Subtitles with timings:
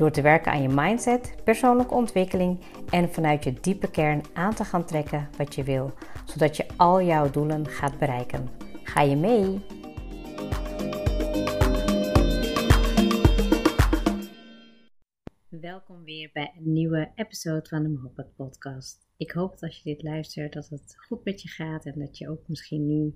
[0.00, 4.64] Door te werken aan je mindset, persoonlijke ontwikkeling en vanuit je diepe kern aan te
[4.64, 5.92] gaan trekken wat je wil,
[6.24, 8.48] zodat je al jouw doelen gaat bereiken.
[8.82, 9.60] Ga je mee?
[15.48, 19.08] Welkom weer bij een nieuwe episode van de Mohabbat Podcast.
[19.16, 22.18] Ik hoop dat als je dit luistert dat het goed met je gaat en dat
[22.18, 23.14] je ook misschien nu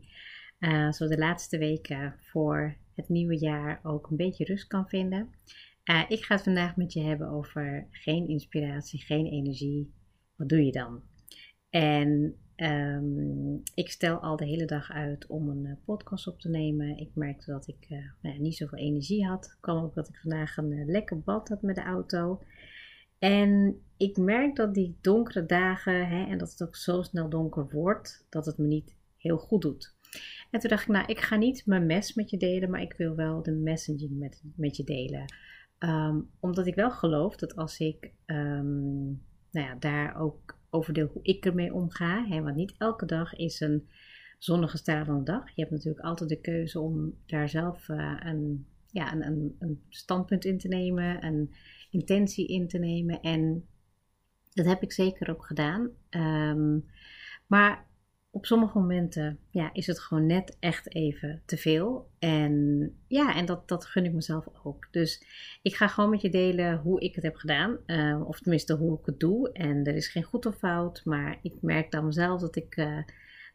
[0.58, 5.34] uh, zo de laatste weken voor het nieuwe jaar ook een beetje rust kan vinden.
[5.90, 9.92] Uh, ik ga het vandaag met je hebben over geen inspiratie, geen energie.
[10.36, 11.02] Wat doe je dan?
[11.70, 16.48] En um, ik stel al de hele dag uit om een uh, podcast op te
[16.48, 16.98] nemen.
[16.98, 19.44] Ik merkte dat ik uh, nou ja, niet zoveel energie had.
[19.44, 22.42] Het kwam ook dat ik vandaag een lekker bad had met de auto.
[23.18, 27.68] En ik merk dat die donkere dagen hè, en dat het ook zo snel donker
[27.70, 29.94] wordt, dat het me niet heel goed doet.
[30.50, 32.94] En toen dacht ik, nou, ik ga niet mijn mes met je delen, maar ik
[32.96, 35.24] wil wel de messaging met, met je delen.
[35.84, 39.04] Um, omdat ik wel geloof dat als ik um,
[39.50, 43.34] nou ja, daar ook over deel hoe ik ermee omga, hè, want niet elke dag
[43.34, 43.88] is een
[44.38, 45.48] zonnige stralende dag.
[45.54, 50.44] Je hebt natuurlijk altijd de keuze om daar zelf uh, een, ja, een, een, standpunt
[50.44, 51.54] in te nemen, een
[51.90, 53.20] intentie in te nemen.
[53.20, 53.64] En
[54.52, 55.90] dat heb ik zeker ook gedaan.
[56.10, 56.84] Um,
[57.46, 57.86] maar
[58.34, 62.10] op sommige momenten ja, is het gewoon net echt even te veel.
[62.18, 64.88] En ja, en dat, dat gun ik mezelf ook.
[64.90, 65.22] Dus
[65.62, 67.78] ik ga gewoon met je delen hoe ik het heb gedaan.
[67.86, 69.52] Uh, of tenminste hoe ik het doe.
[69.52, 71.04] En er is geen goed of fout.
[71.04, 72.86] Maar ik merk dan mezelf dat ik uh,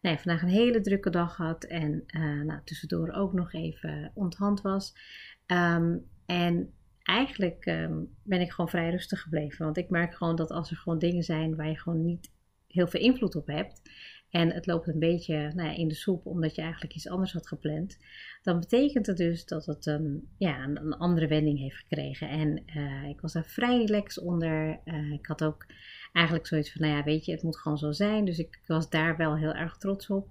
[0.01, 1.63] nou ja, vandaag een hele drukke dag had.
[1.63, 4.95] En uh, nou, tussendoor ook nog even onthand was.
[5.47, 6.73] Um, en
[7.03, 9.65] eigenlijk um, ben ik gewoon vrij rustig gebleven.
[9.65, 12.31] Want ik merk gewoon dat als er gewoon dingen zijn waar je gewoon niet
[12.67, 13.81] heel veel invloed op hebt
[14.29, 17.33] en het loopt een beetje nou ja, in de soep omdat je eigenlijk iets anders
[17.33, 17.97] had gepland,
[18.41, 22.29] dan betekent het dus dat het een, ja, een, andere wending heeft gekregen.
[22.29, 24.79] En uh, ik was daar vrij relaxed onder.
[24.85, 25.65] Uh, ik had ook
[26.13, 28.25] eigenlijk zoiets van, nou ja, weet je, het moet gewoon zo zijn.
[28.25, 30.27] Dus ik was daar wel heel erg trots op.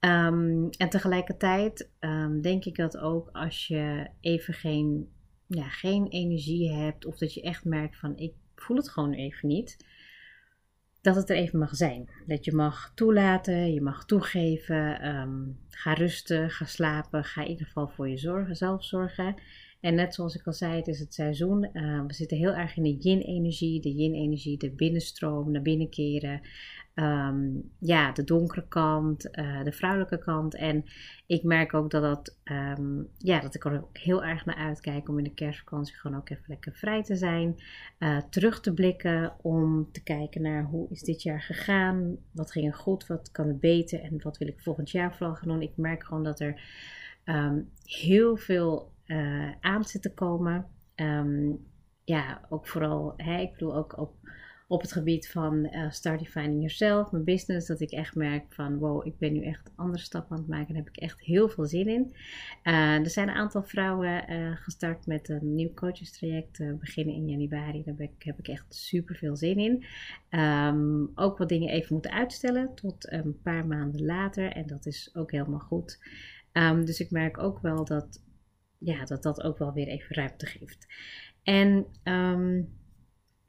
[0.00, 5.08] Um, en tegelijkertijd um, denk ik dat ook als je even geen,
[5.46, 9.48] ja, geen energie hebt of dat je echt merkt van, ik voel het gewoon even
[9.48, 9.84] niet
[11.02, 12.08] dat het er even mag zijn.
[12.26, 15.08] Dat je mag toelaten, je mag toegeven.
[15.16, 17.24] Um, ga rusten, ga slapen.
[17.24, 19.34] Ga in ieder geval voor je zorgen, zelf zorgen.
[19.80, 21.68] En net zoals ik al zei, het is het seizoen.
[21.72, 23.80] Uh, we zitten heel erg in de yin-energie.
[23.80, 26.40] De yin-energie, de binnenstroom, naar binnen keren.
[26.94, 30.54] Um, ja, de donkere kant, uh, de vrouwelijke kant.
[30.54, 30.84] En
[31.26, 35.08] ik merk ook dat, dat, um, ja, dat ik er ook heel erg naar uitkijk
[35.08, 37.62] om in de kerstvakantie gewoon ook even lekker vrij te zijn.
[37.98, 42.16] Uh, terug te blikken om te kijken naar hoe is dit jaar gegaan.
[42.32, 45.34] Wat ging er goed, wat kan er beter en wat wil ik volgend jaar vooral
[45.34, 45.62] gaan doen.
[45.62, 46.62] Ik merk gewoon dat er
[47.24, 50.66] um, heel veel uh, aan zit te komen.
[52.04, 54.14] ja, ook vooral, hè, ik bedoel ook op
[54.72, 58.78] op het gebied van uh, Start Defining Yourself, mijn business, dat ik echt merk van
[58.78, 60.74] wow, ik ben nu echt andere stappen aan het maken.
[60.74, 62.14] Daar heb ik echt heel veel zin in.
[62.64, 67.82] Uh, er zijn een aantal vrouwen uh, gestart met een nieuw coachestraject beginnen in januari.
[67.84, 69.84] Daar heb ik, heb ik echt super veel zin in.
[70.40, 75.10] Um, ook wat dingen even moeten uitstellen tot een paar maanden later en dat is
[75.14, 75.98] ook helemaal goed.
[76.52, 78.22] Um, dus ik merk ook wel dat,
[78.78, 80.86] ja, dat dat ook wel weer even ruimte geeft.
[81.42, 82.80] En um,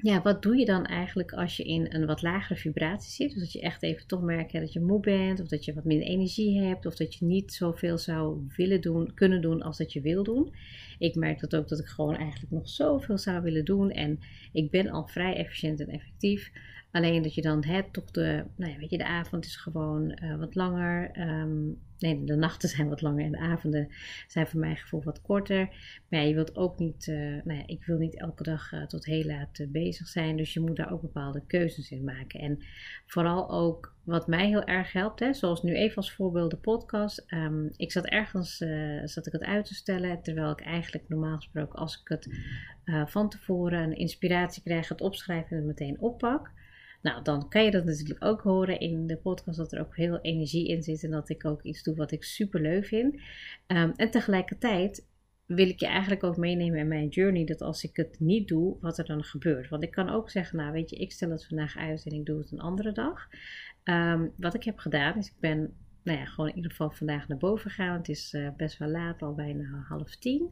[0.03, 3.33] ja, wat doe je dan eigenlijk als je in een wat lagere vibratie zit?
[3.33, 5.83] Dus dat je echt even toch merkt dat je moe bent, of dat je wat
[5.83, 9.93] minder energie hebt, of dat je niet zoveel zou willen doen, kunnen doen als dat
[9.93, 10.53] je wil doen.
[10.97, 14.19] Ik merk dat ook dat ik gewoon eigenlijk nog zoveel zou willen doen en
[14.51, 16.51] ik ben al vrij efficiënt en effectief.
[16.93, 20.19] Alleen dat je dan hebt, toch de, nou ja, weet je, de avond is gewoon
[20.23, 21.19] uh, wat langer.
[21.19, 23.87] Um, nee, de nachten zijn wat langer en de avonden
[24.27, 25.69] zijn voor mijn gevoel wat korter.
[26.09, 29.05] Maar je wilt ook niet, uh, nou ja, ik wil niet elke dag uh, tot
[29.05, 30.37] heel laat bezig zijn.
[30.37, 32.39] Dus je moet daar ook bepaalde keuzes in maken.
[32.39, 32.59] En
[33.05, 37.25] vooral ook wat mij heel erg helpt, hè, zoals nu even als voorbeeld de podcast.
[37.33, 38.57] Um, ik zat ergens,
[39.03, 42.29] zat ik het uit te stellen, terwijl ik eigenlijk normaal gesproken als ik het
[43.09, 46.51] van tevoren een inspiratie krijg, het opschrijven en het meteen oppak.
[47.03, 50.19] Nou, dan kan je dat natuurlijk ook horen in de podcast dat er ook heel
[50.21, 53.13] energie in zit en dat ik ook iets doe wat ik super leuk vind.
[53.67, 55.07] Um, en tegelijkertijd
[55.45, 57.45] wil ik je eigenlijk ook meenemen in mijn journey.
[57.45, 59.69] Dat als ik het niet doe, wat er dan gebeurt.
[59.69, 62.25] Want ik kan ook zeggen, nou weet je, ik stel het vandaag uit en ik
[62.25, 63.27] doe het een andere dag.
[63.83, 65.73] Ehm, wat ik heb gedaan is, ik ben
[66.03, 67.97] nou ja, gewoon in ieder geval vandaag naar boven gegaan.
[67.97, 70.51] Het is uh, best wel laat, al bijna half tien.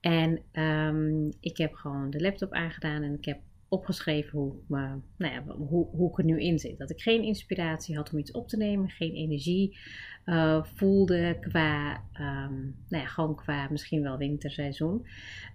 [0.00, 3.40] En um, ik heb gewoon de laptop aangedaan en ik heb
[3.72, 6.78] opgeschreven hoe, nou ja, hoe, hoe ik er nu in zit.
[6.78, 9.78] Dat ik geen inspiratie had om iets op te nemen, geen energie
[10.24, 15.06] uh, voelde qua, um, nou ja, gewoon qua misschien wel winterseizoen.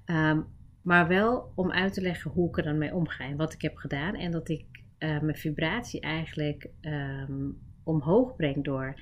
[0.06, 0.46] Um,
[0.82, 3.62] maar wel om uit te leggen hoe ik er dan mee omga en wat ik
[3.62, 4.16] heb gedaan.
[4.16, 4.66] En dat ik
[5.00, 9.00] uh, mijn vibratie eigenlijk um, omhoog breng door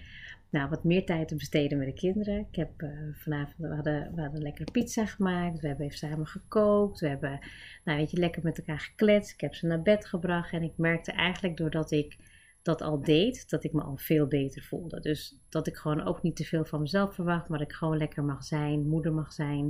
[0.55, 2.39] nou, wat meer tijd te besteden met de kinderen.
[2.49, 5.59] Ik heb uh, vanavond, we hadden, we hadden lekker pizza gemaakt.
[5.59, 6.99] We hebben even samen gekookt.
[6.99, 7.39] We hebben,
[7.83, 9.33] nou weet je, lekker met elkaar gekletst.
[9.33, 10.51] Ik heb ze naar bed gebracht.
[10.51, 12.17] En ik merkte eigenlijk doordat ik
[12.61, 14.99] dat al deed, dat ik me al veel beter voelde.
[14.99, 17.97] Dus dat ik gewoon ook niet te veel van mezelf verwacht, maar dat ik gewoon
[17.97, 19.65] lekker mag zijn, moeder mag zijn.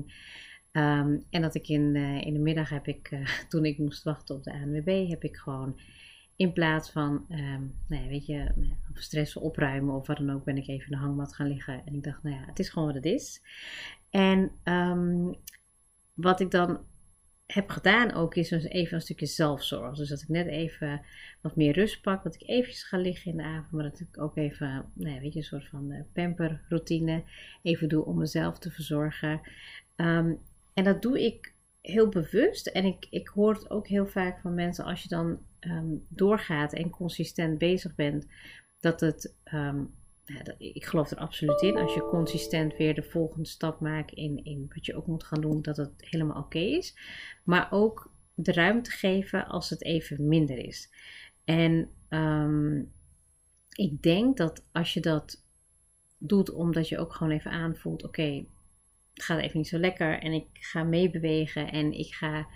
[0.71, 4.03] Um, en dat ik in, uh, in de middag heb ik, uh, toen ik moest
[4.03, 5.79] wachten op de ANWB, heb ik gewoon
[6.35, 10.43] in plaats van, um, nou ja, weet je, nou stress opruimen of wat dan ook,
[10.43, 11.85] ben ik even in de hangmat gaan liggen.
[11.85, 13.41] En ik dacht, nou ja, het is gewoon wat het is.
[14.09, 15.35] En um,
[16.13, 16.85] wat ik dan
[17.45, 19.95] heb gedaan ook is even een stukje zelfzorg.
[19.95, 21.01] Dus dat ik net even
[21.41, 22.23] wat meer rust pak.
[22.23, 23.71] Dat ik eventjes ga liggen in de avond.
[23.71, 27.23] Maar dat ik ook even, nou ja, weet je, een soort van uh, pamperroutine
[27.61, 29.41] even doe om mezelf te verzorgen.
[29.95, 30.39] Um,
[30.73, 31.54] en dat doe ik
[31.85, 32.67] heel bewust.
[32.67, 36.73] En ik, ik hoor het ook heel vaak van mensen als je dan um, doorgaat
[36.73, 38.27] en consistent bezig bent.
[38.79, 39.35] Dat het
[40.25, 41.77] ja, ik geloof er absoluut in.
[41.77, 45.41] Als je consistent weer de volgende stap maakt in, in wat je ook moet gaan
[45.41, 46.97] doen, dat het helemaal oké is.
[47.43, 50.89] Maar ook de ruimte geven als het even minder is.
[51.43, 52.91] En um,
[53.69, 55.43] ik denk dat als je dat
[56.17, 58.45] doet omdat je ook gewoon even aanvoelt: oké,
[59.15, 62.47] het gaat even niet zo lekker en ik ga meebewegen en ik ga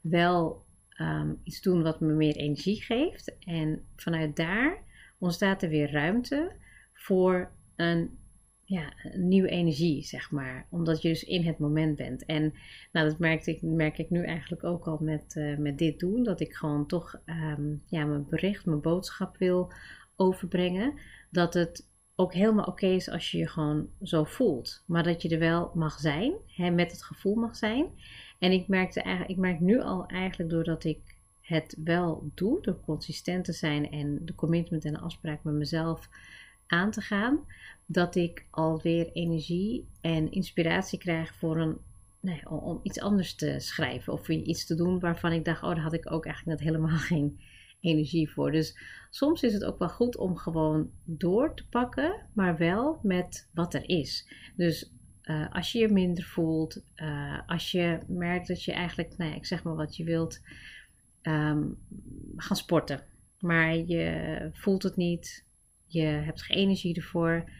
[0.00, 0.64] wel
[1.00, 3.38] um, iets doen wat me meer energie geeft.
[3.38, 4.82] En vanuit daar
[5.18, 6.52] ontstaat er weer ruimte
[6.92, 8.18] voor een,
[8.64, 10.66] ja, een nieuwe energie, zeg maar.
[10.70, 12.24] Omdat je dus in het moment bent.
[12.24, 12.54] En
[12.92, 16.22] nou, dat merk ik, merk ik nu eigenlijk ook al met, uh, met dit doen.
[16.22, 19.72] Dat ik gewoon toch um, ja, mijn bericht, mijn boodschap wil
[20.16, 20.98] overbrengen.
[21.30, 24.82] Dat het ook helemaal oké is als je je gewoon zo voelt.
[24.86, 27.86] Maar dat je er wel mag zijn, hè, met het gevoel mag zijn.
[28.38, 32.80] En ik, merkte eigenlijk, ik merk nu al eigenlijk doordat ik het wel doe, door
[32.84, 36.08] consistent te zijn en de commitment en de afspraak met mezelf
[36.66, 37.38] aan te gaan,
[37.86, 41.78] dat ik alweer energie en inspiratie krijg voor een,
[42.48, 45.92] om, iets anders te schrijven of iets te doen waarvan ik dacht, oh, daar had
[45.92, 47.40] ik ook eigenlijk net helemaal geen
[47.84, 48.52] energie voor.
[48.52, 48.78] Dus
[49.10, 53.74] soms is het ook wel goed om gewoon door te pakken, maar wel met wat
[53.74, 54.28] er is.
[54.56, 54.92] Dus
[55.22, 59.36] uh, als je je minder voelt, uh, als je merkt dat je eigenlijk, nou ja,
[59.36, 60.40] ik zeg maar wat je wilt,
[61.22, 61.78] um,
[62.36, 63.00] gaan sporten,
[63.38, 65.46] maar je voelt het niet,
[65.86, 67.50] je hebt geen energie ervoor,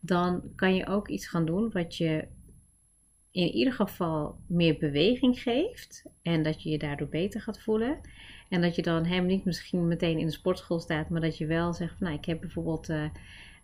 [0.00, 2.28] dan kan je ook iets gaan doen wat je
[3.30, 8.00] in ieder geval meer beweging geeft en dat je je daardoor beter gaat voelen.
[8.52, 11.46] En dat je dan hem niet misschien meteen in de sportschool staat, maar dat je
[11.46, 13.04] wel zegt: van, Nou, ik heb bijvoorbeeld uh,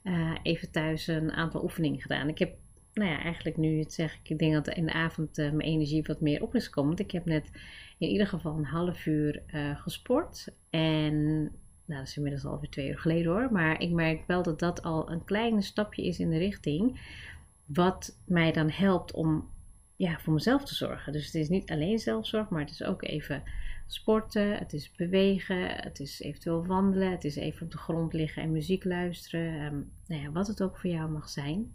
[0.02, 2.29] uh, even thuis een aantal oefeningen gedaan.
[2.29, 2.56] Ik heb,
[2.93, 5.68] nou ja, eigenlijk nu het zeg ik, ik denk dat in de avond uh, mijn
[5.68, 6.88] energie wat meer op is gekomen.
[6.97, 7.50] Want ik heb net
[7.99, 9.42] in ieder geval een half uur
[9.75, 10.49] gesport.
[10.71, 11.40] En
[11.85, 13.52] nou, dat is inmiddels alweer twee uur geleden hoor.
[13.52, 17.00] Maar ik merk wel dat dat al een klein stapje is in de richting.
[17.64, 19.49] Wat mij dan helpt om
[19.97, 21.12] ja, voor mezelf te zorgen.
[21.12, 23.42] Dus het is niet alleen zelfzorg, maar het is ook even
[23.90, 28.42] sporten, het is bewegen, het is eventueel wandelen, het is even op de grond liggen
[28.42, 29.64] en muziek luisteren.
[29.64, 31.73] Um, nou ja, wat het ook voor jou mag zijn.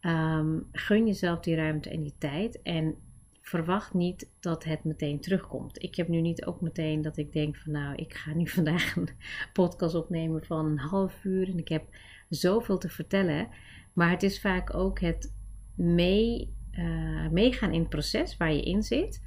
[0.00, 2.94] Um, gun jezelf die ruimte en die tijd en
[3.40, 5.82] verwacht niet dat het meteen terugkomt.
[5.82, 8.96] Ik heb nu niet ook meteen dat ik denk van nou, ik ga nu vandaag
[8.96, 9.08] een
[9.52, 11.84] podcast opnemen van een half uur en ik heb
[12.28, 13.48] zoveel te vertellen.
[13.92, 15.32] Maar het is vaak ook het
[15.74, 19.22] mee, uh, meegaan in het proces waar je in zit.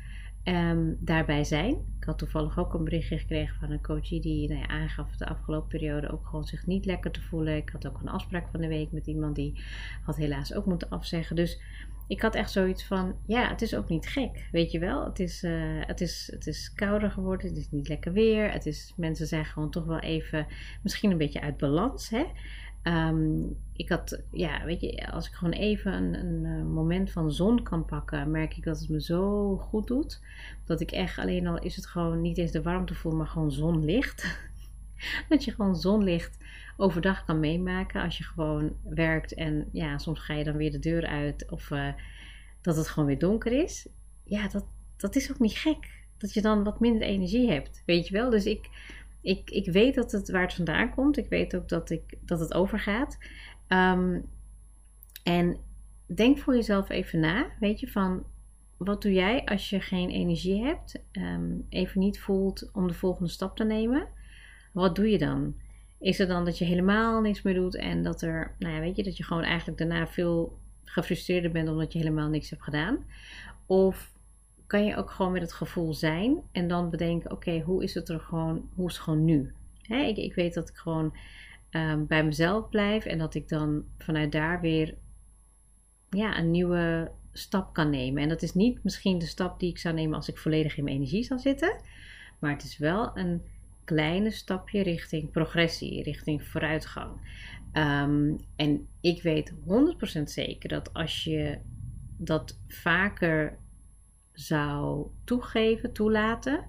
[0.48, 1.72] Um, daarbij zijn.
[2.00, 5.28] Ik had toevallig ook een berichtje gekregen van een coachie die nou ja, aangaf de
[5.28, 7.56] afgelopen periode ook gewoon zich niet lekker te voelen.
[7.56, 9.64] Ik had ook een afspraak van de week met iemand die
[10.04, 11.36] had helaas ook moeten afzeggen.
[11.36, 11.62] Dus
[12.08, 15.06] ik had echt zoiets van, ja, het is ook niet gek, weet je wel.
[15.06, 18.52] Het is, uh, het is, het is kouder geworden, het is niet lekker weer.
[18.52, 20.48] Het is, mensen zijn gewoon toch wel even,
[20.84, 22.26] misschien een beetje uit balans, hè.
[22.88, 27.32] Um, ik had, ja, weet je, als ik gewoon even een, een, eh, moment van
[27.32, 30.22] zon kan pakken, merk ik dat het me zo goed doet.
[30.66, 33.52] Dat ik echt alleen al is het gewoon niet eens de warmte voel, maar gewoon
[33.52, 34.40] zonlicht.
[35.30, 36.38] dat je gewoon zonlicht
[36.78, 40.80] overdag kan meemaken als je gewoon werkt en ja, soms ga je dan weer de
[40.80, 41.94] deur uit of uh,
[42.62, 43.88] dat het gewoon weer donker is,
[44.24, 44.66] ja, dat,
[44.98, 46.04] dat is ook niet gek.
[46.18, 48.30] Dat je dan wat minder energie hebt, weet je wel.
[48.30, 48.70] Dus ik,
[49.26, 51.18] ik, ik weet dat het waar het vandaan komt.
[51.18, 53.18] Ik weet ook dat, ik, dat het overgaat.
[53.68, 54.26] Um,
[55.24, 55.58] en
[56.06, 58.24] denk voor jezelf even na, weet je, van
[58.78, 63.30] wat doe jij als je geen energie hebt, ehm, even niet voelt om de volgende
[63.30, 64.08] stap te nemen?
[64.74, 65.56] Wat doe je dan?
[66.00, 68.96] Is het dan dat je helemaal niks meer doet en dat er, nou ja, weet
[68.96, 73.06] je, dat je gewoon eigenlijk daarna veel gefrustreerder bent omdat je helemaal niks hebt gedaan?
[73.66, 74.14] Of
[74.68, 78.10] kan je ook gewoon met het gevoel zijn en dan bedenken: oké, hoe is het
[78.10, 79.54] er gewoon, hoe is het gewoon nu?
[79.88, 81.18] ik, ik, weet dat ik gewoon
[81.72, 84.96] um, bij mezelf blijf en dat ik dan vanuit daar weer
[86.10, 88.24] ja, een nieuwe stap kan nemen.
[88.24, 90.84] En dat is niet misschien de stap die ik zou nemen als ik volledig in
[90.84, 91.80] mijn energie zou zitten,
[92.40, 93.42] maar het is wel een
[93.84, 97.12] kleine stapje richting progressie, richting vooruitgang.
[97.74, 99.54] Um, en ik weet
[100.20, 101.60] 100% zeker dat als je
[102.18, 103.58] dat vaker
[104.36, 106.66] zou toegeven, toelaten,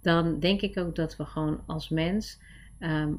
[0.00, 2.40] dan denk ik ook dat we gewoon als mens
[2.78, 3.14] ehm,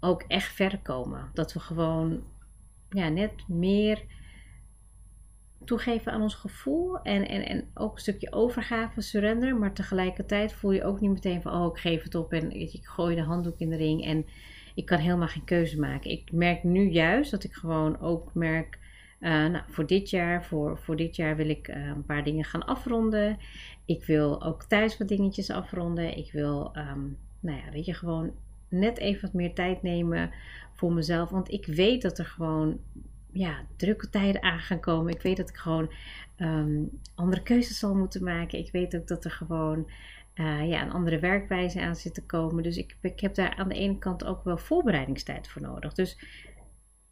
[0.00, 1.30] ook echt verder komen.
[1.34, 2.22] Dat we gewoon
[2.90, 4.02] ja, net meer
[5.64, 10.70] toegeven aan ons gevoel en, en, en ook een stukje overgave, surrender, maar tegelijkertijd voel
[10.70, 13.58] je ook niet meteen van, oh, ik geef het op en ik gooi de handdoek
[13.58, 14.26] in de ring en
[14.74, 16.10] ik kan helemaal geen keuze maken.
[16.10, 18.78] Ik merk nu juist dat ik gewoon ook merk
[19.20, 22.44] uh, nou, voor dit jaar, voor, voor dit jaar wil ik uh, een paar dingen
[22.44, 23.38] gaan afronden.
[23.84, 26.16] Ik wil ook thuis wat dingetjes afronden.
[26.16, 28.32] Ik wil, um, nou ja, weet je, gewoon
[28.68, 30.30] net even wat meer tijd nemen
[30.72, 31.30] voor mezelf.
[31.30, 32.78] Want ik weet dat er gewoon,
[33.32, 35.14] ja, drukke tijden aan gaan komen.
[35.14, 35.92] Ik weet dat ik gewoon
[36.38, 38.58] um, andere keuzes zal moeten maken.
[38.58, 39.90] Ik weet ook dat er gewoon
[40.34, 42.62] uh, ja, een andere werkwijze aan zit te komen.
[42.62, 45.92] Dus ik, ik heb daar aan de ene kant ook wel voorbereidingstijd voor nodig.
[45.92, 46.18] Dus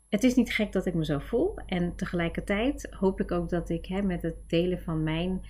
[0.09, 1.59] het is niet gek dat ik me zo voel.
[1.67, 5.43] En tegelijkertijd hoop ik ook dat ik hè, met het delen van mijn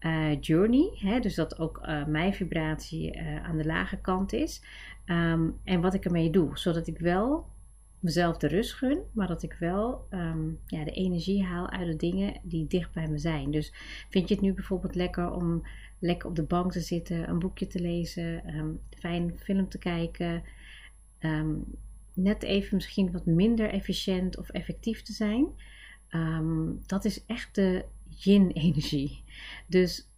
[0.00, 4.62] uh, journey, hè, dus dat ook uh, mijn vibratie uh, aan de lage kant is.
[5.06, 7.46] Um, en wat ik ermee doe, zodat ik wel
[8.00, 11.96] mezelf de rust gun, maar dat ik wel um, ja, de energie haal uit de
[11.96, 13.50] dingen die dicht bij me zijn.
[13.50, 13.72] Dus
[14.10, 15.66] vind je het nu bijvoorbeeld lekker om
[15.98, 20.42] lekker op de bank te zitten, een boekje te lezen, um, fijn film te kijken
[22.16, 25.46] net even misschien wat minder efficiënt of effectief te zijn.
[26.08, 29.22] Ehm, dat is echt de yin-energie.
[29.66, 30.08] Dus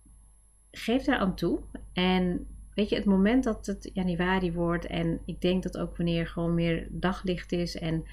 [0.71, 1.61] geef daar aan toe.
[1.93, 6.27] En weet je, het moment dat het januari wordt en ik denk dat ook wanneer
[6.27, 8.05] gewoon meer daglicht is en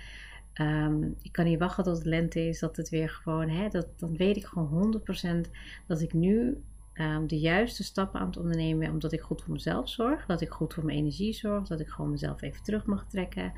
[0.54, 3.88] ehm, ik kan niet wachten tot het lente is, dat het weer gewoon, hè, dat,
[4.00, 5.50] dan weet ik gewoon 100%
[5.88, 6.64] dat ik nu
[7.00, 10.50] um, de juiste stappen aan het ondernemen omdat ik goed voor mezelf zorg, dat ik
[10.50, 13.54] goed voor mijn energie zorg, dat ik gewoon mezelf even terug mag trekken.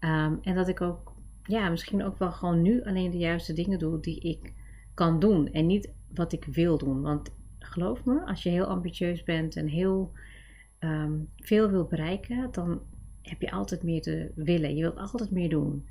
[0.00, 1.12] Um, en dat ik ook,
[1.44, 4.52] ja, misschien ook wel gewoon nu alleen de juiste dingen doe die ik
[4.94, 7.02] kan doen en niet wat ik wil doen.
[7.02, 10.12] Want geloof me, als je heel ambitieus bent en heel
[10.80, 12.80] um, veel wil bereiken, dan
[13.22, 14.76] heb je altijd meer te willen.
[14.76, 15.86] Je wilt altijd meer doen.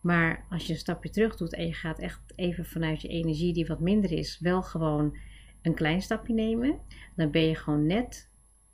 [0.00, 3.52] Maar als je een stapje terug doet en je gaat echt even vanuit je energie
[3.52, 5.16] die wat minder is, wel gewoon
[5.62, 6.78] een klein stapje nemen,
[7.16, 8.30] dan ben je gewoon net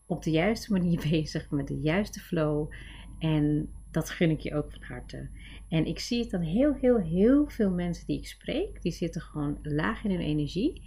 [0.07, 2.73] op de juiste manier bezig met de juiste flow.
[3.19, 5.29] En dat gun ik je ook van harte.
[5.69, 9.21] En ik zie het dan heel, heel, heel veel mensen die ik spreek, die zitten
[9.21, 10.83] gewoon laag in hun energie.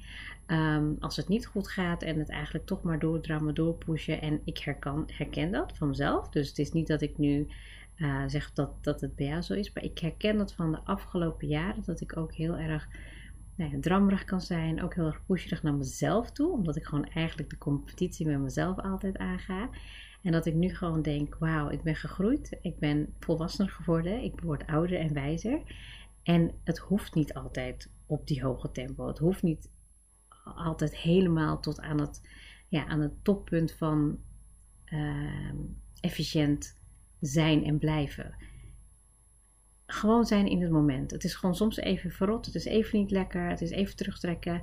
[0.47, 4.21] Um, als het niet goed gaat en het eigenlijk toch maar doordrammen, doorpushen.
[4.21, 6.29] En ik herken, herken dat van mezelf.
[6.29, 7.47] Dus het is niet dat ik nu
[7.97, 9.73] uh, zeg dat, dat het bij jou zo is.
[9.73, 11.83] Maar ik herken dat van de afgelopen jaren.
[11.85, 12.87] Dat ik ook heel erg
[13.59, 14.83] nou drammerig kan zijn.
[14.83, 16.51] Ook heel erg pusherig naar mezelf toe.
[16.51, 19.69] Omdat ik gewoon eigenlijk de competitie met mezelf altijd aanga.
[20.23, 22.57] En dat ik nu gewoon denk: wauw, ik ben gegroeid.
[22.61, 24.23] Ik ben volwassener geworden.
[24.23, 25.61] Ik word ouder en wijzer.
[26.23, 29.07] En het hoeft niet altijd op die hoge tempo.
[29.07, 29.69] Het hoeft niet
[30.43, 32.29] altijd helemaal tot aan het,
[32.67, 34.19] ja, aan het toppunt van
[34.85, 35.53] uh,
[36.01, 36.79] efficiënt
[37.19, 38.35] zijn en blijven
[39.91, 41.11] gewoon zijn in het moment.
[41.11, 42.45] Het is gewoon soms even verrot.
[42.45, 43.49] Het is even niet lekker.
[43.49, 44.61] Het is even terugtrekken.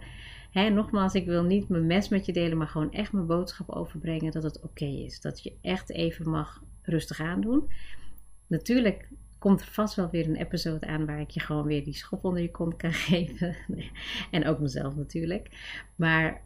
[0.52, 4.32] Nogmaals, ik wil niet mijn mes met je delen, maar gewoon echt mijn boodschap overbrengen
[4.32, 5.20] dat het oké is.
[5.20, 7.68] Dat je echt even mag rustig aandoen.
[8.46, 11.94] Natuurlijk komt er vast wel weer een episode aan waar ik je gewoon weer die
[11.94, 13.56] schop onder je kont kan geven.
[14.30, 15.48] en ook mezelf natuurlijk.
[15.96, 16.42] Maar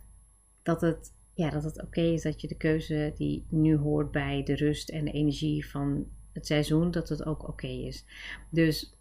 [0.62, 4.42] dat het, ja, dat het oké is dat je de keuze die nu hoort bij
[4.42, 8.04] de rust en de energie van het seizoen, dat het ook oké is.
[8.50, 8.94] Dus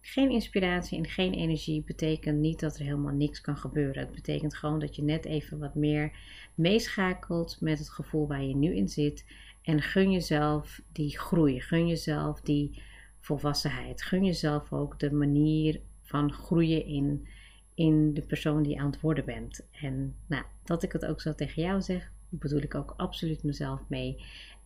[0.00, 4.02] geen inspiratie en geen energie betekent niet dat er helemaal niks kan gebeuren.
[4.02, 6.12] Het betekent gewoon dat je net even wat meer
[6.54, 9.24] meeschakelt met het gevoel waar je nu in zit.
[9.62, 12.82] En gun jezelf die groei, gun jezelf die
[13.20, 17.28] volwassenheid, gun jezelf ook de manier van groeien in,
[17.74, 19.66] in de persoon die je aan het worden bent.
[19.80, 23.80] En nou, dat ik het ook zo tegen jou zeg, bedoel ik ook absoluut mezelf
[23.88, 24.24] mee.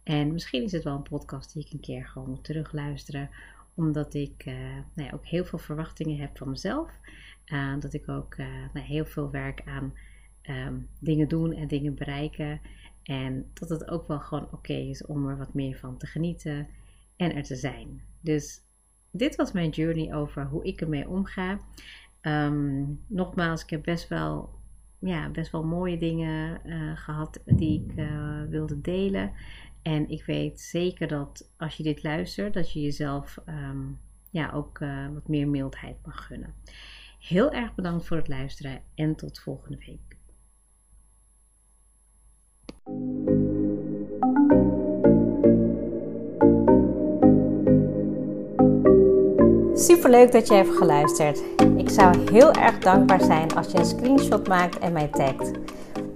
[0.08, 3.30] En misschien is het wel een podcast die ik een keer gewoon moet terugluisteren,
[3.74, 4.54] omdat ik uh,
[4.94, 6.90] nou ja, ook heel veel verwachtingen heb van mezelf.
[7.46, 9.94] Uh, dat ik ook uh, nou, heel veel werk aan
[10.42, 12.60] um, dingen doen en dingen bereiken.
[13.02, 16.68] En dat het ook wel gewoon oké is om er wat meer van te genieten
[17.16, 18.02] en er te zijn.
[18.20, 18.60] Dus
[19.10, 21.58] dit was mijn journey over hoe ik ermee omga.
[22.22, 24.50] Um, nogmaals, ik heb best wel,
[24.98, 26.60] ja, best wel mooie dingen
[26.96, 28.04] gehad die ik
[28.48, 29.32] wilde delen.
[29.88, 33.98] En ik weet zeker dat als je dit luistert, dat je jezelf um,
[34.30, 36.54] ja, ook uh, wat meer mildheid mag gunnen.
[37.18, 40.16] Heel erg bedankt voor het luisteren en tot volgende week.
[49.74, 51.42] Super leuk dat je hebt geluisterd.
[51.76, 55.52] Ik zou heel erg dankbaar zijn als je een screenshot maakt en mij tagt.